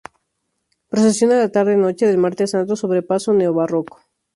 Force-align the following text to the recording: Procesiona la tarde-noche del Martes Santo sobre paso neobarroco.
Procesiona 0.89 1.35
la 1.37 1.49
tarde-noche 1.51 2.07
del 2.07 2.17
Martes 2.17 2.49
Santo 2.49 2.75
sobre 2.75 3.03
paso 3.03 3.33
neobarroco. 3.33 3.99